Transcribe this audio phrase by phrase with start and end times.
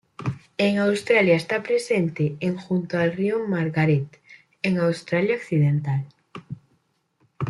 [0.65, 4.07] En Australia está presente en junto al río Margaret,
[4.63, 6.05] en Australia Occidental.